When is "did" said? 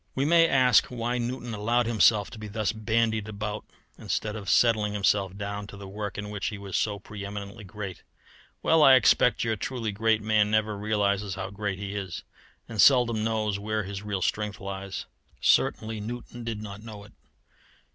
16.43-16.63